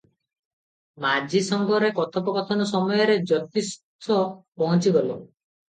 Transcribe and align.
ମାଝି 1.05 1.41
ସଙ୍ଗରେ 1.49 1.91
କଥୋପକଥନ 1.99 2.67
ସମୟରେ 2.73 3.21
ଜ୍ୟୋତିଷ 3.29 4.19
ପହଞ୍ଚିଗଲେ। 4.59 5.23